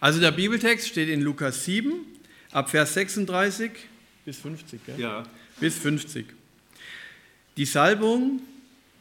[0.00, 1.92] Also der Bibeltext steht in Lukas 7,
[2.52, 3.70] ab Vers 36
[4.24, 4.80] bis 50.
[4.86, 4.98] Gell?
[4.98, 5.24] Ja.
[5.60, 6.24] Bis 50.
[7.58, 8.40] Die Salbung,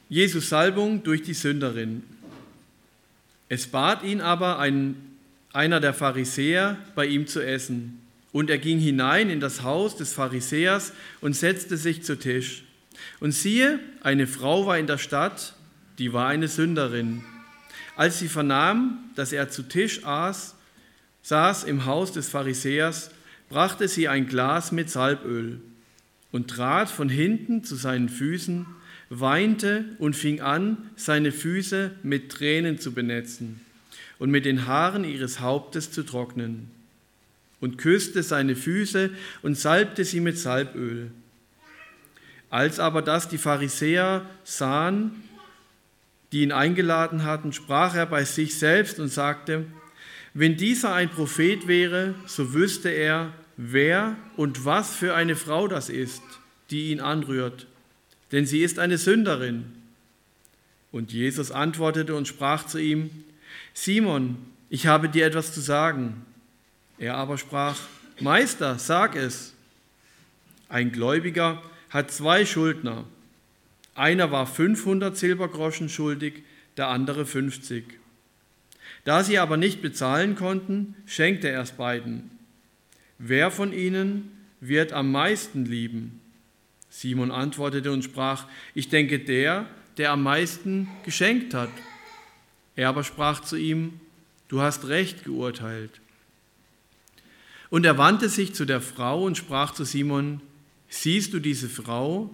[0.10, 2.04] Jesus Salbung durch die Sünderin.
[3.48, 4.96] Es bat ihn aber ein,
[5.54, 8.02] einer der Pharisäer, bei ihm zu essen.
[8.34, 10.92] Und er ging hinein in das Haus des Pharisäers
[11.22, 12.66] und setzte sich zu Tisch.
[13.22, 15.56] Und siehe, eine Frau war in der Stadt,
[15.98, 17.24] die war eine Sünderin.
[17.96, 20.56] Als sie vernahm, dass er zu Tisch aß,
[21.30, 23.12] saß im Haus des Pharisäers,
[23.50, 25.62] brachte sie ein Glas mit Salböl
[26.32, 28.66] und trat von hinten zu seinen Füßen,
[29.12, 33.62] weinte und fing an, seine Füße mit Tränen zu benetzen
[34.18, 36.72] und mit den Haaren ihres Hauptes zu trocknen
[37.60, 39.12] und küsste seine Füße
[39.44, 41.12] und salbte sie mit Salböl.
[42.50, 45.12] Als aber das die Pharisäer sahen,
[46.32, 49.68] die ihn eingeladen hatten, sprach er bei sich selbst und sagte,
[50.34, 55.90] wenn dieser ein Prophet wäre, so wüsste er, wer und was für eine Frau das
[55.90, 56.22] ist,
[56.70, 57.68] die ihn anrührt,
[58.32, 59.66] denn sie ist eine Sünderin.
[60.92, 63.10] Und Jesus antwortete und sprach zu ihm,
[63.74, 64.38] Simon,
[64.70, 66.26] ich habe dir etwas zu sagen.
[66.98, 67.78] Er aber sprach,
[68.20, 69.54] Meister, sag es.
[70.68, 73.06] Ein Gläubiger hat zwei Schuldner.
[73.96, 76.44] Einer war 500 Silbergroschen schuldig,
[76.78, 77.99] der andere 50.
[79.04, 82.32] Da sie aber nicht bezahlen konnten, schenkte er es beiden.
[83.18, 86.22] Wer von ihnen wird am meisten lieben?
[86.90, 89.68] Simon antwortete und sprach, ich denke der,
[89.98, 91.70] der am meisten geschenkt hat.
[92.76, 94.00] Er aber sprach zu ihm,
[94.48, 96.00] du hast recht geurteilt.
[97.70, 100.42] Und er wandte sich zu der Frau und sprach zu Simon,
[100.88, 102.34] siehst du diese Frau?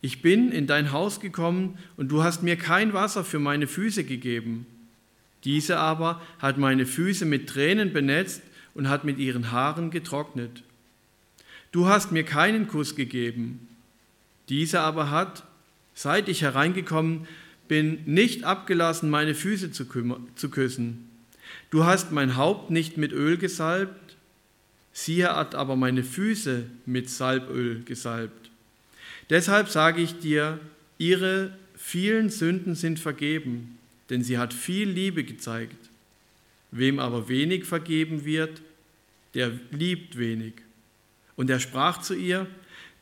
[0.00, 4.04] Ich bin in dein Haus gekommen und du hast mir kein Wasser für meine Füße
[4.04, 4.66] gegeben.
[5.44, 8.42] Diese aber hat meine Füße mit Tränen benetzt
[8.74, 10.62] und hat mit ihren Haaren getrocknet.
[11.72, 13.68] Du hast mir keinen Kuss gegeben.
[14.48, 15.44] Diese aber hat,
[15.94, 17.26] seit ich hereingekommen
[17.68, 19.86] bin, nicht abgelassen, meine Füße zu,
[20.34, 21.10] zu küssen.
[21.70, 24.16] Du hast mein Haupt nicht mit Öl gesalbt,
[24.92, 28.50] sie hat aber meine Füße mit Salböl gesalbt.
[29.30, 30.60] Deshalb sage ich dir,
[30.98, 33.75] ihre vielen Sünden sind vergeben,
[34.10, 35.90] denn sie hat viel Liebe gezeigt.
[36.70, 38.62] Wem aber wenig vergeben wird,
[39.34, 40.54] der liebt wenig.
[41.36, 42.46] Und er sprach zu ihr,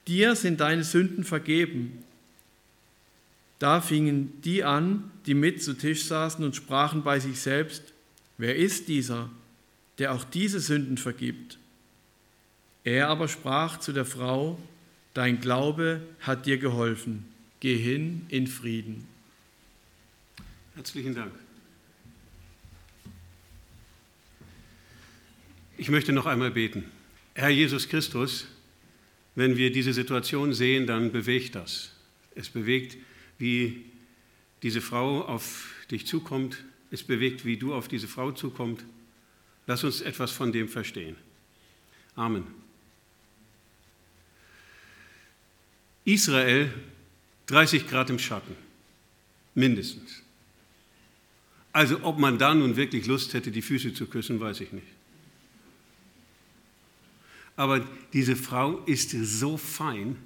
[0.06, 2.04] dir sind deine Sünden vergeben.
[3.58, 7.92] Da fingen die an, die mit zu Tisch saßen und sprachen bei sich selbst,
[8.36, 9.30] wer ist dieser,
[9.98, 11.58] der auch diese Sünden vergibt?
[12.82, 14.58] Er aber sprach zu der Frau,
[15.14, 17.24] dein Glaube hat dir geholfen,
[17.60, 19.06] geh hin in Frieden.
[20.74, 21.32] Herzlichen Dank.
[25.76, 26.84] Ich möchte noch einmal beten.
[27.34, 28.46] Herr Jesus Christus,
[29.36, 31.92] wenn wir diese Situation sehen, dann bewegt das.
[32.34, 32.96] Es bewegt,
[33.38, 33.84] wie
[34.62, 36.64] diese Frau auf dich zukommt.
[36.90, 38.84] Es bewegt, wie du auf diese Frau zukommst.
[39.66, 41.16] Lass uns etwas von dem verstehen.
[42.16, 42.46] Amen.
[46.04, 46.72] Israel
[47.46, 48.56] 30 Grad im Schatten,
[49.54, 50.23] mindestens.
[51.74, 54.86] Also ob man da nun wirklich Lust hätte, die Füße zu küssen, weiß ich nicht.
[57.56, 60.16] Aber diese Frau ist so fein,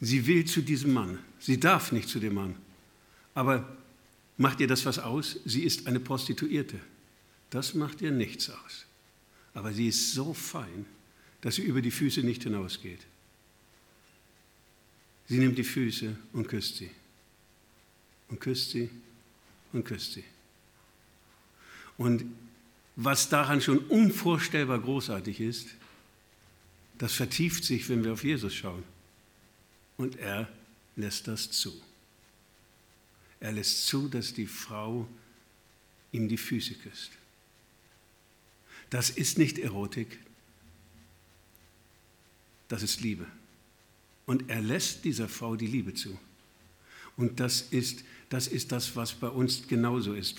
[0.00, 1.18] sie will zu diesem Mann.
[1.40, 2.54] Sie darf nicht zu dem Mann.
[3.34, 3.76] Aber
[4.36, 5.40] macht ihr das was aus?
[5.44, 6.78] Sie ist eine Prostituierte.
[7.50, 8.86] Das macht ihr nichts aus.
[9.54, 10.86] Aber sie ist so fein,
[11.40, 13.00] dass sie über die Füße nicht hinausgeht.
[15.26, 16.90] Sie nimmt die Füße und küsst sie.
[18.28, 18.88] Und küsst sie
[19.72, 20.24] und küsst sie.
[21.96, 22.24] Und
[22.96, 25.68] was daran schon unvorstellbar großartig ist,
[26.98, 28.82] das vertieft sich, wenn wir auf Jesus schauen.
[29.96, 30.48] Und er
[30.96, 31.72] lässt das zu.
[33.40, 35.08] Er lässt zu, dass die Frau
[36.10, 37.12] ihm die Füße küsst.
[38.90, 40.18] Das ist nicht Erotik,
[42.68, 43.26] das ist Liebe.
[44.26, 46.18] Und er lässt dieser Frau die Liebe zu.
[47.18, 50.36] Und das ist, das ist das, was bei uns genauso ist.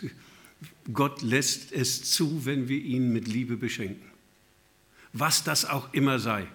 [0.91, 4.09] Gott lässt es zu, wenn wir ihn mit Liebe beschenken
[5.13, 6.47] was das auch immer sei.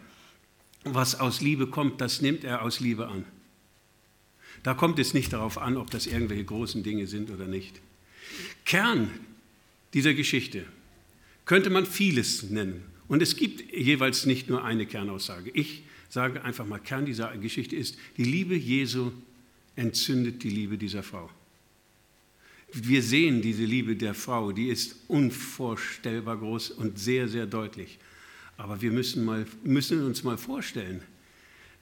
[0.84, 3.24] Was aus Liebe kommt, das nimmt er aus Liebe an.
[4.62, 7.80] Da kommt es nicht darauf an, ob das irgendwelche großen Dinge sind oder nicht.
[8.64, 9.10] Kern
[9.92, 10.64] dieser Geschichte
[11.44, 12.82] könnte man vieles nennen.
[13.08, 15.50] Und es gibt jeweils nicht nur eine Kernaussage.
[15.50, 19.12] Ich sage einfach mal, Kern dieser Geschichte ist, die Liebe Jesu
[19.76, 21.30] entzündet die Liebe dieser Frau.
[22.72, 27.98] wir sehen diese Liebe der Frau, die ist unvorstellbar groß und sehr, sehr deutlich.
[28.56, 31.02] Aber wir müssen, mal, müssen uns mal vorstellen,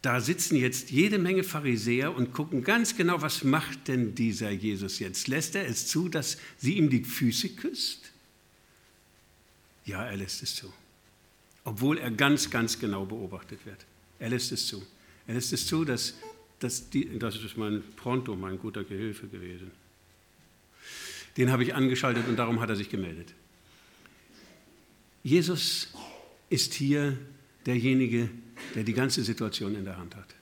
[0.03, 4.99] da sitzen jetzt jede Menge Pharisäer und gucken ganz genau, was macht denn dieser Jesus
[4.99, 5.29] jetzt?
[5.29, 8.11] Lässt er es zu, dass sie ihm die Füße küsst?
[9.85, 10.73] Ja, er lässt es zu.
[11.65, 13.87] Obwohl er ganz, ganz genau beobachtet wird.
[14.19, 14.83] Er lässt es zu.
[15.29, 16.15] Er lässt es zu, dass,
[16.91, 19.71] die, das ist mein Pronto, mein guter Gehilfe gewesen.
[21.37, 23.35] Den habe ich angeschaltet und darum hat er sich gemeldet.
[25.23, 25.93] Jesus
[26.51, 27.17] ist hier
[27.67, 28.29] derjenige,
[28.75, 30.35] der die ganze Situation in der Hand hat.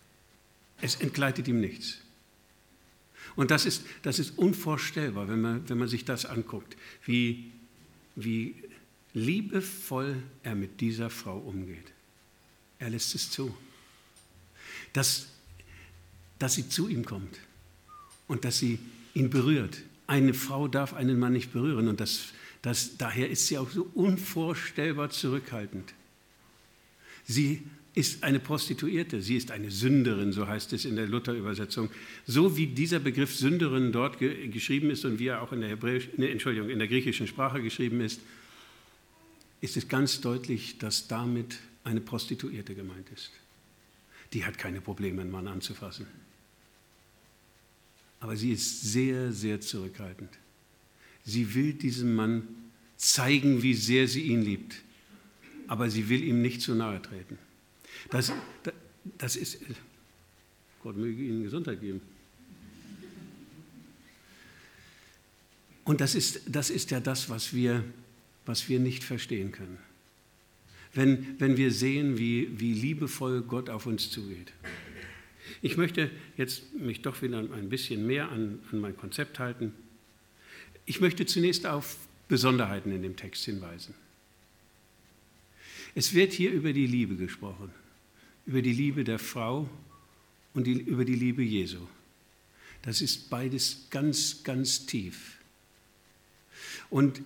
[0.80, 1.98] Es entgleitet ihm nichts.
[3.36, 7.52] Und das ist, das ist unvorstellbar, wenn man, wenn man sich das anguckt, wie,
[8.16, 8.54] wie
[9.14, 11.92] liebevoll er mit dieser Frau umgeht.
[12.78, 13.54] Er lässt es zu,
[14.92, 15.28] dass,
[16.40, 17.38] dass sie zu ihm kommt
[18.26, 18.80] und dass sie
[19.14, 19.78] ihn berührt.
[20.08, 22.32] Eine Frau darf einen Mann nicht berühren und das,
[22.62, 25.94] das, daher ist sie auch so unvorstellbar zurückhaltend.
[27.24, 27.62] Sie
[27.94, 31.90] ist eine Prostituierte, sie ist eine Sünderin, so heißt es in der Luther-Übersetzung.
[32.26, 35.70] So wie dieser Begriff Sünderin dort ge geschrieben ist und wie er auch in der,
[35.70, 38.20] Hebräisch, Entschuldigung, in der griechischen Sprache geschrieben ist,
[39.60, 43.30] ist es ganz deutlich, dass damit eine Prostituierte gemeint ist.
[44.32, 46.06] Die hat keine Probleme, einen Mann anzufassen.
[48.20, 50.30] Aber sie ist sehr, sehr zurückhaltend.
[51.24, 52.46] Sie will diesem Mann
[52.96, 54.76] zeigen, wie sehr sie ihn liebt.
[55.66, 57.38] Aber sie will ihm nicht zu nahe treten.
[58.10, 58.32] Das,
[59.18, 59.58] das ist,
[60.82, 62.00] Gott möge Ihnen Gesundheit geben.
[65.84, 67.84] Und das ist, das ist ja das, was wir
[68.50, 69.78] was wir nicht verstehen können.
[70.92, 74.52] Wenn, wenn wir sehen, wie, wie liebevoll Gott auf uns zugeht.
[75.62, 79.74] Ich möchte jetzt mich doch wieder ein bisschen mehr an, an mein Konzept halten.
[80.86, 81.96] Ich möchte zunächst auf
[82.28, 83.94] Besonderheiten in dem Text hinweisen.
[85.94, 87.70] Es wird hier über die Liebe gesprochen,
[88.46, 89.68] über die Liebe der Frau
[90.54, 91.86] und die, über die Liebe Jesu.
[92.82, 95.38] Das ist beides ganz, ganz tief.
[96.88, 97.20] Und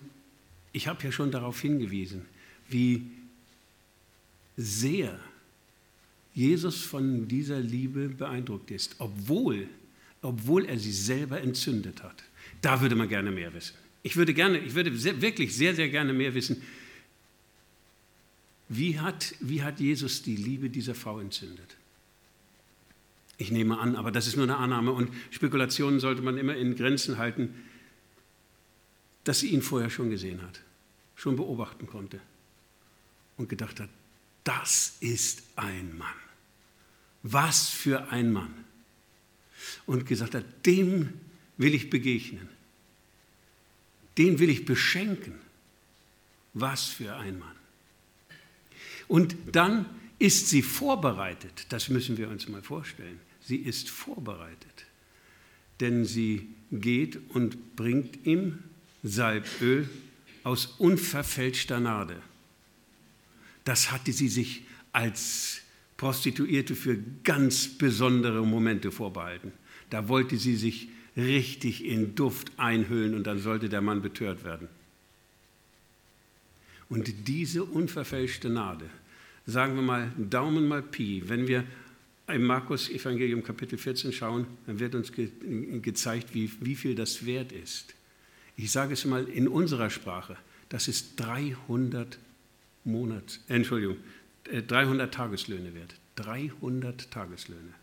[0.73, 2.25] ich habe ja schon darauf hingewiesen,
[2.67, 3.05] wie
[4.57, 5.19] sehr
[6.35, 9.67] Jesus von dieser Liebe beeindruckt ist, obwohl,
[10.21, 12.23] obwohl er sie selber entzündet hat.
[12.61, 13.73] Da würde man gerne mehr wissen.
[14.03, 16.61] Ich würde, gerne, ich würde sehr, wirklich sehr, sehr gerne mehr wissen,
[18.69, 21.75] wie hat, wie hat Jesus die Liebe dieser Frau entzündet?
[23.37, 26.75] Ich nehme an, aber das ist nur eine Annahme und Spekulationen sollte man immer in
[26.75, 27.55] Grenzen halten,
[29.23, 30.61] dass sie ihn vorher schon gesehen hat
[31.15, 32.19] schon beobachten konnte
[33.37, 33.89] und gedacht hat,
[34.43, 36.13] das ist ein Mann.
[37.27, 38.53] Was für ein Mann.
[39.87, 41.09] Und gesagt hat, dem
[41.57, 42.47] will ich begegnen.
[44.19, 45.33] Den will ich beschenken.
[46.53, 47.55] Was für ein Mann.
[49.07, 49.87] Und dann
[50.19, 51.65] ist sie vorbereitet.
[51.69, 53.19] Das müssen wir uns mal vorstellen.
[53.41, 54.85] Sie ist vorbereitet.
[55.79, 58.59] Denn sie geht und bringt ihm
[59.01, 59.89] Salböl
[60.43, 62.21] aus unverfälschter Gnade.
[63.63, 64.61] Das hatte sie sich
[64.91, 65.64] als
[65.97, 69.51] Prostituierte für ganz besondere Momente vorbehalten.
[69.89, 74.67] Da wollte sie sich richtig in Duft einhüllen und dann sollte der Mann betört werden.
[76.89, 78.89] Und diese unverfälschte Gnade,
[79.45, 81.63] sagen wir mal Daumen mal Pi, wenn wir
[82.27, 85.29] im Markus Evangelium Kapitel 14 schauen, dann wird uns ge
[85.81, 87.93] gezeigt, wie, wie viel das wert ist.
[88.57, 90.37] Ich sage es mal in unserer Sprache,
[90.69, 92.17] das ist 300
[92.83, 93.97] Monats, äh, Entschuldigung,
[94.49, 95.95] 300 äh, Tageslöhne wert.
[96.15, 97.73] 300 Tageslöhne.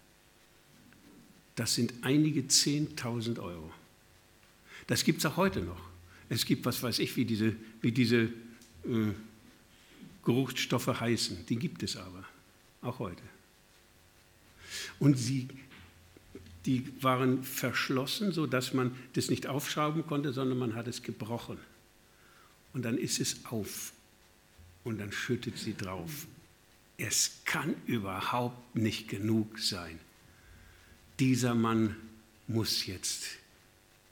[1.57, 3.73] Das sind einige 10.000 Euro.
[4.87, 5.81] Das gibt es auch heute noch.
[6.29, 9.13] Es gibt, was weiß ich, wie diese, wie diese äh,
[10.25, 11.45] Geruchsstoffe heißen.
[11.47, 12.25] Die gibt es aber,
[12.81, 13.23] auch heute.
[14.99, 15.49] Und sie
[16.67, 21.59] die waren verschlossen, sodass man das nicht aufschrauben konnte, sondern man hat es gebrochen.
[22.73, 23.93] Und dann ist es auf
[24.85, 26.27] und dann schüttet sie drauf.
[26.99, 29.99] Es kann überhaupt nicht genug sein.
[31.19, 31.97] Dieser Mann
[32.47, 33.39] muss jetzt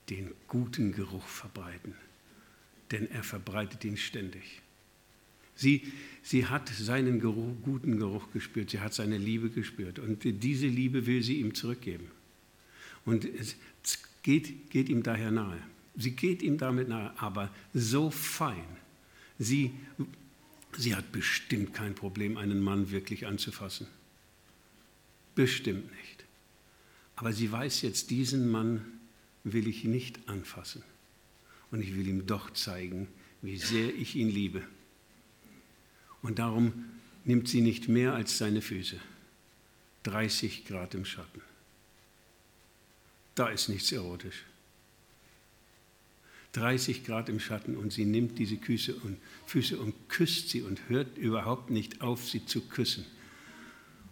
[0.09, 1.95] den guten Geruch verbreiten,
[2.91, 4.61] denn er verbreitet ihn ständig.
[5.55, 10.67] Sie, sie hat seinen Geruch, guten Geruch gespürt, sie hat seine Liebe gespürt und diese
[10.67, 12.11] Liebe will sie ihm zurückgeben.
[13.05, 13.57] Und es
[14.23, 15.61] geht, geht ihm daher nahe.
[15.97, 18.65] Sie geht ihm damit nahe, aber so fein.
[19.39, 19.73] Sie,
[20.77, 23.87] sie hat bestimmt kein Problem, einen Mann wirklich anzufassen.
[25.35, 26.25] Bestimmt nicht.
[27.17, 28.85] Aber sie weiß jetzt, diesen Mann
[29.45, 30.83] will ich nicht anfassen.
[31.71, 33.07] und ich will ihm doch zeigen,
[33.43, 34.63] wie sehr ich ihn liebe.
[36.23, 36.85] Und darum
[37.25, 39.01] nimmt sie nicht mehr als seine Füße.
[40.03, 41.43] 30 Grad im Schatten.
[43.35, 44.45] Da ist nichts erotisch.
[46.53, 50.89] 30 Grad im Schatten und sie nimmt diese Füße und, Füße und küsst sie und
[50.89, 53.05] hört überhaupt nicht auf, sie zu küssen.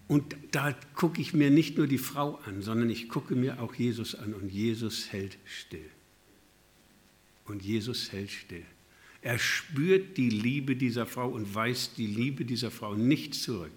[0.07, 3.75] Und da gucke ich mir nicht nur die Frau an, sondern ich gucke mir auch
[3.75, 5.85] Jesus an und Jesus hält still.
[7.45, 8.65] Und Jesus hält still.
[9.21, 13.71] Er spürt die Liebe dieser Frau und weist die Liebe dieser Frau nicht zurück.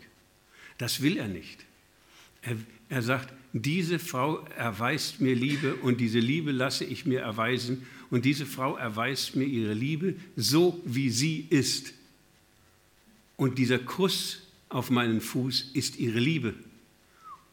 [0.78, 1.66] Das will er nicht.
[2.42, 2.56] Er,
[2.88, 8.26] er sagt, diese Frau erweist mir Liebe und diese Liebe lasse ich mir erweisen und
[8.26, 11.94] diese Frau erweist mir ihre Liebe so, wie sie ist.
[13.36, 16.52] Und dieser Kuss auf meinen Fuß ist ihre Liebe.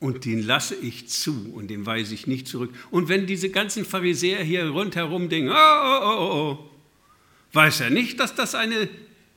[0.02, 2.74] Und den lasse ich zu und den weise ich nicht zurück.
[2.92, 6.70] Und wenn diese ganzen Pharisäer hier rundherum denken, oh, oh, oh, oh, oh
[7.54, 8.90] weiß er nicht, dass das eine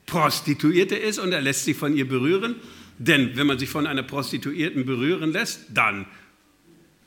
[0.05, 2.55] Prostituierte ist und er lässt sich von ihr berühren.
[2.97, 6.05] Denn wenn man sich von einer Prostituierten berühren lässt, dann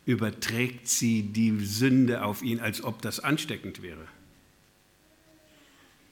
[0.07, 4.07] überträgt sie die Sünde auf ihn, als ob das ansteckend wäre.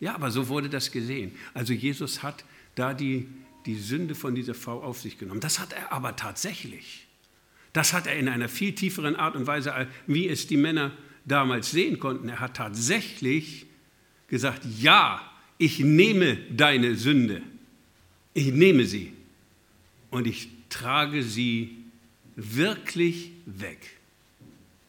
[0.00, 1.32] Ja, aber so wurde das gesehen.
[1.54, 3.28] Also Jesus hat da die,
[3.64, 5.40] die Sünde von dieser Frau auf sich genommen.
[5.40, 7.06] Das hat er aber tatsächlich.
[7.72, 10.92] Das hat er in einer viel tieferen Art und Weise, wie es die Männer
[11.24, 12.28] damals sehen konnten.
[12.28, 13.66] Er hat tatsächlich
[14.28, 15.20] gesagt, ja,
[15.56, 17.42] ich nehme deine Sünde.
[18.34, 19.12] Ich nehme sie
[20.10, 21.83] und ich trage sie
[22.36, 23.78] wirklich weg.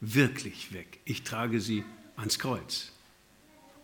[0.02, 1.00] Wirklich weg.
[1.06, 1.84] Ich trage sie
[2.16, 2.92] ans Kreuz.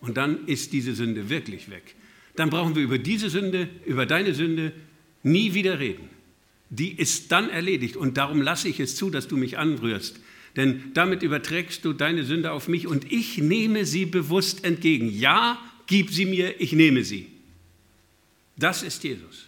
[0.00, 1.94] Und dann ist diese Sünde wirklich weg.
[2.36, 4.72] Dann brauchen wir über diese Sünde, über deine Sünde
[5.22, 6.08] nie wieder reden.
[6.70, 10.18] Die ist dann erledigt und darum lasse ich es zu, dass du mich anrührst.
[10.56, 15.08] Denn damit überträgst du deine Sünde auf mich und ich nehme sie bewusst entgegen.
[15.08, 17.28] Ja, gib sie mir, ich nehme sie.
[18.56, 19.46] Das ist Jesus.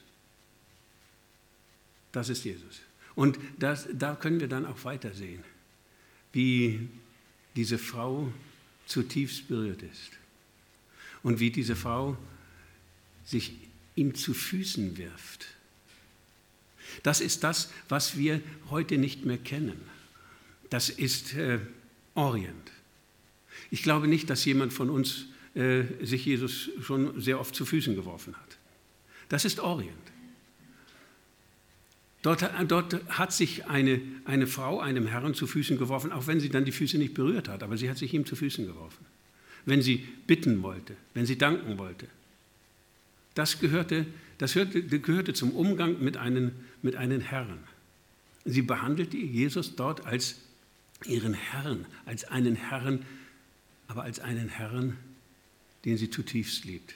[2.12, 2.80] Das ist Jesus.
[3.14, 5.42] Und das, da können wir dann auch weitersehen,
[6.32, 6.88] wie
[7.54, 8.32] diese Frau
[8.86, 10.12] zutiefst berührt ist
[11.22, 12.16] und wie diese Frau
[13.24, 13.54] sich
[13.96, 15.46] ihm zu Füßen wirft.
[17.02, 18.40] Das ist das, was wir
[18.70, 19.80] heute nicht mehr kennen.
[20.70, 21.60] Das ist äh,
[22.14, 22.72] Orient.
[23.70, 27.94] Ich glaube nicht, dass jemand von uns äh, sich Jesus schon sehr oft zu Füßen
[27.94, 28.58] geworfen hat.
[29.28, 30.13] Das ist Orient.
[32.24, 36.48] Dort, dort, hat sich eine, eine Frau einem Herrn zu Füßen geworfen, auch wenn sie
[36.48, 39.04] dann die Füße nicht berührt hat, aber sie hat sich ihm zu Füßen geworfen.
[39.66, 42.06] Wenn sie bitten wollte, wenn sie danken wollte.
[43.34, 44.06] Das gehörte,
[44.38, 47.58] das hörte, gehörte zum Umgang mit einem, mit einem Herrn.
[48.46, 50.36] Sie behandelte Jesus dort als
[51.04, 53.04] ihren Herrn, als einen Herrn,
[53.86, 54.96] aber als einen Herrn,
[55.84, 56.94] den sie zutiefst liebt.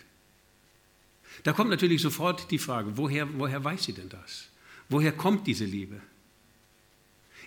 [1.42, 4.48] Da kommt natürlich sofort die Frage, woher, woher weiß sie denn das?
[4.88, 6.00] Woher kommt diese Liebe?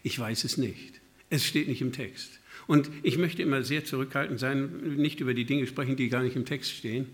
[0.04, 1.02] Ich weiß es nicht.
[1.30, 2.40] Es steht nicht im Text.
[2.68, 6.36] Und ich möchte immer sehr zurückhaltend sein, nicht über die Dinge sprechen, die gar nicht
[6.36, 7.08] im Text stehen.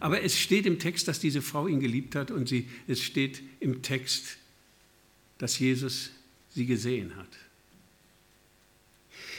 [0.00, 3.42] Aber es steht im Text, dass diese Frau ihn geliebt hat und sie, es steht
[3.60, 4.38] im Text,
[5.38, 6.10] dass Jesus
[6.50, 7.28] sie gesehen hat.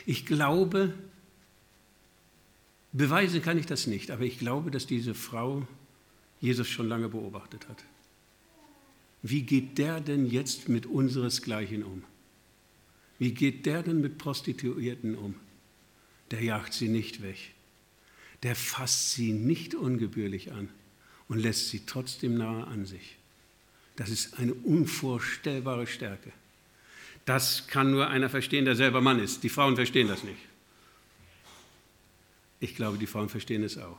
[0.05, 0.93] Ich glaube,
[2.93, 5.67] beweisen kann ich das nicht, aber ich glaube, dass diese Frau
[6.39, 7.83] Jesus schon lange beobachtet hat.
[9.27, 12.03] Wie geht der denn jetzt mit unseresgleichen um?
[13.17, 15.33] Wie geht der denn mit Prostituierten um?
[16.29, 17.55] Der jagt sie nicht weg.
[18.43, 20.69] Der fasst sie nicht ungebührlich an
[21.27, 23.15] und lässt sie trotzdem nahe an sich.
[23.95, 26.31] Das ist eine unvorstellbare Stärke.
[27.25, 29.41] Das kann nur einer verstehen, der selber Mann ist.
[29.41, 30.37] Die Frauen verstehen das nicht.
[32.59, 33.97] Ich glaube, die Frauen verstehen es auch.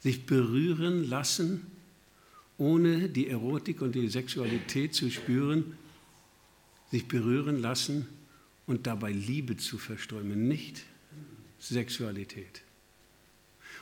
[0.00, 1.77] Sich berühren lassen
[2.58, 5.76] ohne die Erotik und die Sexualität zu spüren,
[6.90, 8.06] sich berühren lassen
[8.66, 10.84] und dabei Liebe zu verströmen, nicht
[11.60, 12.62] Sexualität.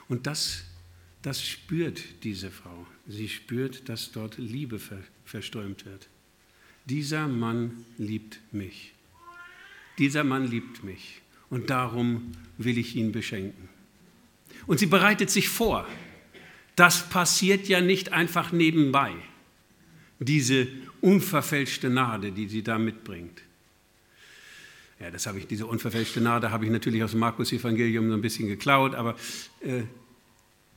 [0.07, 0.63] Und das,
[1.21, 2.87] das spürt diese Frau.
[3.07, 4.79] Sie spürt, dass dort Liebe
[5.25, 6.07] verströmt wird.
[6.85, 8.93] Dieser Mann liebt mich.
[9.97, 13.67] Dieser Mann liebt mich und darum will ich ihn beschenken.
[14.67, 15.87] Und sie bereitet sich vor.
[16.77, 19.15] Das passiert ja nicht einfach nebenbei,
[20.19, 20.67] diese
[21.01, 23.41] unverfälschte Gnade, die sie da mitbringt.
[24.99, 28.21] Ja, das habe ich, diese unverfälschte Gnade habe ich natürlich aus dem Markus-Evangelium so ein
[28.21, 29.15] bisschen geklaut, aber
[29.61, 29.83] äh,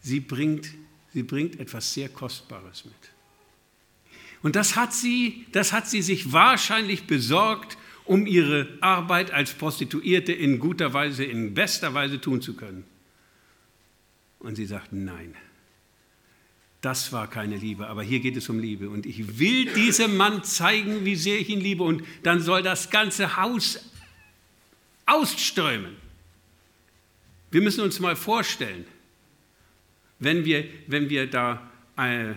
[0.00, 0.71] sie, bringt,
[1.12, 2.95] sie bringt etwas sehr Kostbares mit.
[4.42, 7.76] Und das hat, sie, das hat sie sich wahrscheinlich besorgt,
[8.07, 12.85] um ihre Arbeit als Prostituierte in guter Weise, in bester Weise tun zu können.
[14.38, 15.35] Und sie sagt, nein,
[16.80, 18.88] das war keine Liebe, aber hier geht es um Liebe.
[18.88, 21.82] Und ich will diesem Mann zeigen, wie sehr ich ihn liebe.
[21.82, 23.78] Und dann soll das ganze Haus
[25.04, 25.96] ausströmen.
[27.50, 28.87] Wir müssen uns mal vorstellen,
[30.20, 32.34] wenn wir, wenn wir da äh,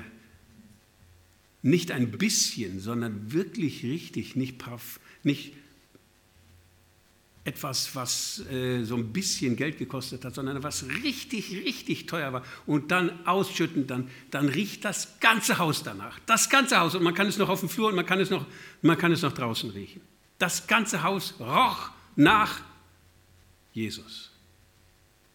[1.61, 4.63] nicht ein bisschen, sondern wirklich richtig, nicht,
[5.23, 5.53] nicht
[7.45, 12.43] etwas, was äh, so ein bisschen Geld gekostet hat, sondern was richtig, richtig teuer war
[12.65, 16.19] und dann ausschütten, dann, dann riecht das ganze Haus danach.
[16.25, 18.29] Das ganze Haus und man kann es noch auf dem Flur und man kann es
[18.29, 18.45] noch,
[18.81, 20.01] man kann es noch draußen riechen.
[20.39, 22.61] Das ganze Haus roch nach
[23.73, 24.31] Jesus,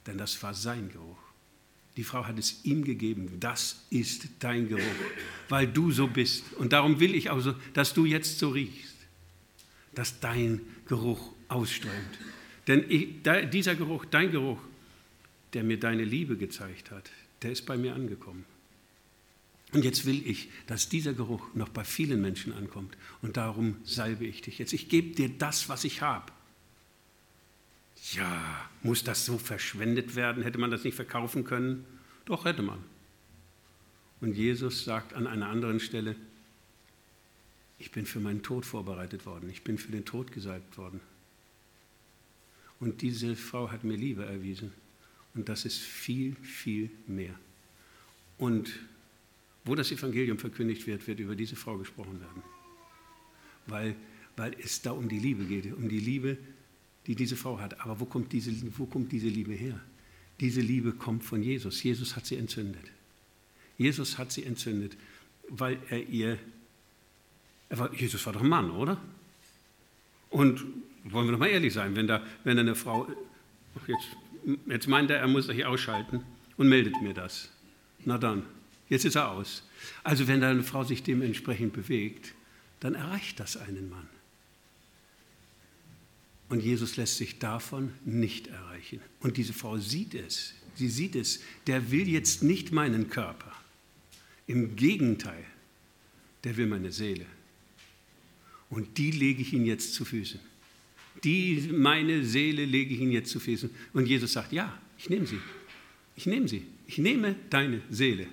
[0.07, 1.19] denn das war sein Geruch.
[1.99, 3.39] Die Frau hat es ihm gegeben.
[3.41, 4.83] Das ist dein Geruch,
[5.49, 6.45] weil du so bist.
[6.53, 8.95] Und darum will ich auch so, dass du jetzt so riechst,
[9.95, 12.19] dass dein Geruch ausströmt.
[12.67, 14.61] Denn ich, da, dieser Geruch, dein Geruch,
[15.55, 17.11] der mir deine Liebe gezeigt hat,
[17.43, 18.45] der ist bei mir angekommen.
[19.73, 22.97] Und jetzt will ich, dass dieser Geruch noch bei vielen Menschen ankommt.
[23.21, 24.73] Und darum salbe ich dich jetzt.
[24.73, 26.33] Ich gebe dir das, was ich habe.
[28.13, 30.43] Ja, muss das so verschwendet werden?
[30.43, 31.85] Hätte man das nicht verkaufen können?
[32.25, 32.79] Doch, hätte man.
[34.21, 36.17] Und Jesus sagt an einer anderen Stelle,
[37.79, 41.01] ich bin für meinen Tod vorbereitet worden, ich bin für den Tod gesalbt worden.
[42.81, 44.73] Und diese Frau hat mir Liebe erwiesen.
[45.35, 47.35] Und das ist viel, viel mehr.
[48.39, 48.73] Und
[49.65, 52.43] wo das Evangelium verkündigt wird, wird über diese Frau gesprochen werden.
[53.67, 53.97] Weil,
[54.37, 56.39] weil es da um die Liebe geht, um die Liebe,
[57.07, 57.81] die diese Frau hat.
[57.81, 59.81] Aber wo kommt diese, wo kommt diese Liebe her?
[60.41, 61.83] Diese Liebe kommt von Jesus.
[61.83, 62.85] Jesus hat sie entzündet.
[63.77, 64.97] Jesus hat sie entzündet,
[65.49, 66.39] weil er ihr,
[67.69, 69.01] er war, Jesus war doch ein Mann, oder?
[70.31, 70.65] Und
[71.13, 73.09] wollen wir doch mal ehrlich sein, wenn da, wenn da eine Frau,
[73.87, 74.09] jetzt,
[74.67, 76.23] jetzt meint er, er muss sich ausschalten
[76.57, 77.51] und meldet mir das.
[78.05, 78.45] Na dann,
[78.89, 79.63] jetzt ist er aus.
[80.03, 82.35] Also wenn da eine Frau sich dementsprechend bewegt,
[82.81, 84.09] dann erreicht das einen Mann.
[86.49, 89.01] Und Jesus lässt sich davon nicht erreichen.
[89.21, 90.55] Und diese Frau sieht es.
[90.75, 91.41] Sie sieht es.
[91.67, 93.53] Der will jetzt nicht meinen Körper.
[94.47, 95.45] Im Gegenteil,
[96.45, 97.27] der will meine Seele.
[98.71, 100.41] Und die lege ich ihm jetzt zu Füßen.
[101.25, 103.71] Die, meine Seele lege ich ihm jetzt zu Füßen.
[103.93, 105.39] Und Jesus sagt, ja, ich nehme sie.
[106.17, 106.65] Ich nehme sie.
[106.87, 108.27] Ich nehme deine Seele.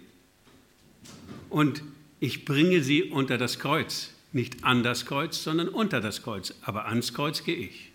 [1.49, 1.83] Und
[2.19, 4.11] ich bringe sie unter das Kreuz.
[4.33, 6.53] Nicht an das Kreuz, sondern unter das Kreuz.
[6.61, 7.91] Aber ans Kreuz gehe ich.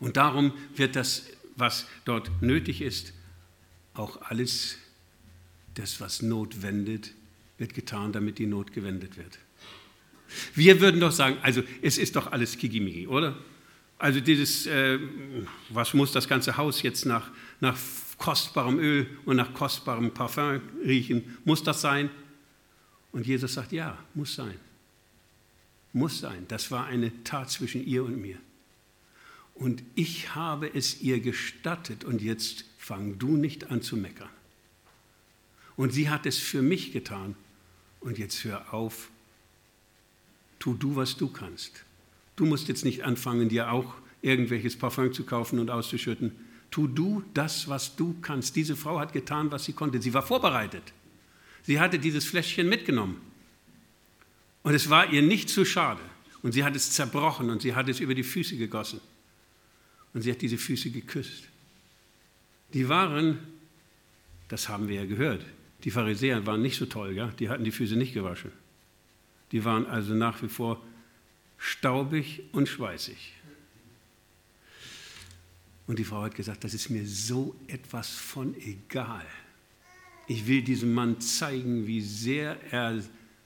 [0.00, 3.12] Und darum wird das, was dort nötig ist,
[3.94, 4.78] auch alles,
[5.74, 7.12] das, was Not wendet,
[7.58, 9.38] wird getan, damit die Not gewendet wird.
[10.54, 13.36] Wir würden doch sagen, also es ist doch alles Kigimigi, oder?
[14.02, 14.98] Also dieses, äh,
[15.68, 17.78] was muss das ganze Haus jetzt nach, nach
[18.18, 21.38] kostbarem Öl und nach kostbarem Parfum riechen?
[21.44, 22.10] Muss das sein?
[23.12, 24.58] Und Jesus sagt, ja, muss sein.
[25.92, 26.46] Muss sein.
[26.48, 28.38] Das war eine Tat zwischen ihr und mir.
[29.54, 34.30] Und ich habe es ihr gestattet und jetzt fang du nicht an zu meckern.
[35.76, 37.36] Und sie hat es für mich getan
[38.00, 39.12] und jetzt hör auf,
[40.58, 41.84] tu du, was du kannst.
[42.42, 46.32] Du musst jetzt nicht anfangen, dir auch irgendwelches Parfum zu kaufen und auszuschütten.
[46.72, 48.56] Tu du das, was du kannst.
[48.56, 50.02] Diese Frau hat getan, was sie konnte.
[50.02, 50.82] Sie war vorbereitet.
[51.62, 53.20] Sie hatte dieses Fläschchen mitgenommen.
[54.64, 56.00] Und es war ihr nicht zu schade.
[56.42, 59.00] Und sie hat es zerbrochen und sie hat es über die Füße gegossen.
[60.12, 61.44] Und sie hat diese Füße geküsst.
[62.74, 63.38] Die waren,
[64.48, 65.46] das haben wir ja gehört,
[65.84, 67.28] die Pharisäer waren nicht so toll, ja?
[67.28, 68.50] die hatten die Füße nicht gewaschen.
[69.52, 70.82] Die waren also nach wie vor
[71.62, 73.34] staubig und schweißig.
[75.86, 79.24] Und die Frau hat gesagt, das ist mir so etwas von egal.
[80.26, 83.00] Ich will diesem Mann zeigen, wie sehr er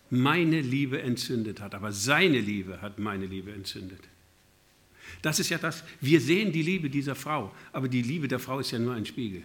[0.09, 4.01] meine Liebe entzündet hat, aber seine Liebe hat meine Liebe entzündet.
[5.21, 8.61] Das ist ja das, wir sehen die Liebe dieser Frau, aber die Liebe der Frau
[8.61, 9.43] ist ja nur ein Spiegel.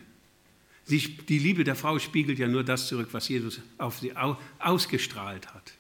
[0.88, 4.14] die Liebe der Frau spiegelt ja nur das zurück, was Jesus auf sie
[4.60, 5.74] ausgestrahlt hat.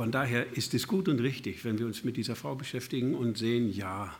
[0.00, 3.36] Von daher ist es gut und richtig, wenn wir uns mit dieser Frau beschäftigen und
[3.36, 4.16] sehen, ja,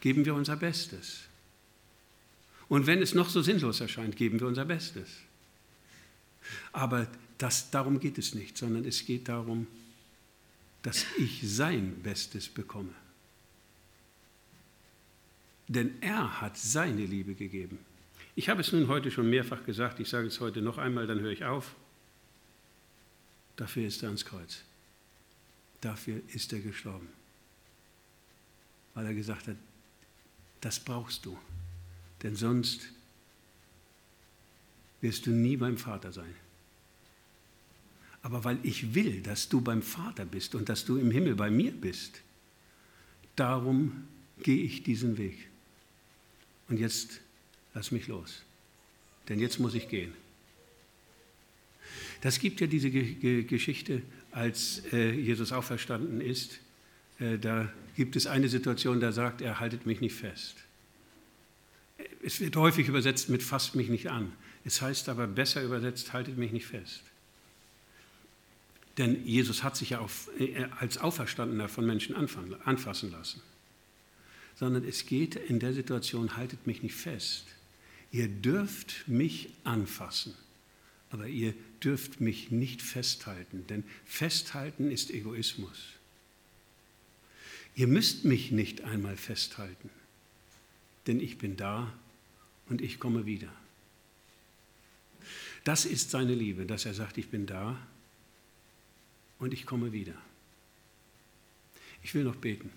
[0.00, 1.24] geben wir unser Bestes.
[2.70, 5.10] Und wenn es noch so sinnlos erscheint, geben wir unser Bestes.
[6.72, 7.06] Aber
[7.36, 9.66] das, darum geht es nicht, sondern es geht darum,
[10.80, 12.94] dass ich sein Bestes bekomme.
[15.68, 17.78] Denn er hat seine Liebe gegeben.
[18.36, 21.20] Ich habe es nun heute schon mehrfach gesagt, ich sage es heute noch einmal, dann
[21.20, 21.74] höre ich auf.
[23.62, 24.58] Dafür ist er ans Kreuz.
[25.80, 27.06] Dafür ist er gestorben.
[28.92, 29.54] Weil er gesagt hat,
[30.60, 31.38] das brauchst du.
[32.24, 32.88] Denn sonst
[35.00, 36.34] wirst du nie beim Vater sein.
[38.22, 41.48] Aber weil ich will, dass du beim Vater bist und dass du im Himmel bei
[41.48, 42.20] mir bist,
[43.36, 44.08] darum
[44.42, 45.48] gehe ich diesen Weg.
[46.68, 47.20] Und jetzt
[47.74, 48.42] lass mich los,
[49.28, 50.12] denn jetzt muss ich gehen.
[52.22, 56.60] Das gibt ja diese Geschichte, als äh, Jesus auferstanden ist.
[57.18, 60.56] Äh, da gibt es eine Situation, da sagt er, haltet mich nicht fest.
[62.24, 64.32] Es wird häufig übersetzt mit fasst mich nicht an.
[64.64, 67.02] Es heißt aber besser übersetzt, haltet mich nicht fest.
[68.98, 73.42] Denn Jesus hat sich ja auf, äh, als Auferstandener von Menschen anfassen lassen.
[74.54, 77.46] Sondern es geht in der Situation, haltet mich nicht fest.
[78.12, 80.34] Ihr dürft mich anfassen,
[81.12, 85.78] aber ihr dürft mich nicht festhalten, denn festhalten ist Egoismus.
[87.74, 89.90] Ihr müsst mich nicht einmal festhalten,
[91.06, 91.92] denn ich bin da
[92.68, 93.52] und ich komme wieder.
[95.64, 97.78] Das ist seine Liebe, dass er sagt, ich bin da
[99.38, 100.14] und ich komme wieder.
[102.02, 102.70] Ich will noch beten.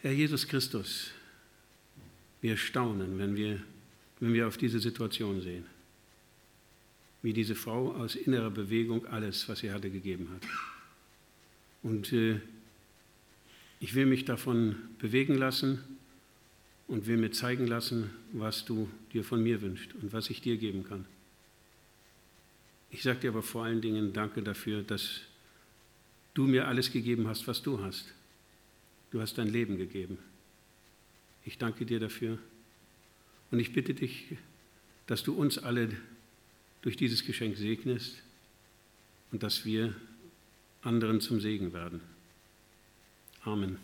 [0.00, 1.10] Herr Jesus Christus,
[2.40, 3.62] wir staunen, wenn wir,
[4.24, 5.66] wenn wir auf diese Situation sehen,
[7.20, 10.48] wie diese Frau aus innerer Bewegung alles, was sie hatte, gegeben hat.
[11.82, 12.40] Und äh,
[13.80, 15.78] ich will mich davon bewegen lassen
[16.88, 20.56] und will mir zeigen lassen, was du dir von mir wünschst und was ich dir
[20.56, 21.04] geben kann.
[22.90, 25.20] Ich sage dir aber vor allen Dingen Danke dafür, dass
[26.32, 28.14] du mir alles gegeben hast, was du hast.
[29.10, 30.16] Du hast dein Leben gegeben.
[31.44, 32.38] Ich danke dir dafür
[33.54, 34.24] und ich bitte dich,
[35.06, 35.88] dass du uns alle
[36.82, 38.20] durch dieses Geschenk segnest
[39.30, 39.94] und dass wir
[40.82, 42.00] anderen zum Segen werden.
[43.44, 43.78] Amen.